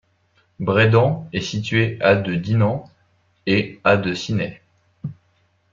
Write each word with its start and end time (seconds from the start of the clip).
Braibant 0.59 1.27
est 1.31 1.41
situé 1.41 2.01
à 2.01 2.15
de 2.15 2.33
Dinant 2.33 2.89
et 3.45 3.79
à 3.83 3.97
de 3.97 4.15
Ciney. 4.15 4.59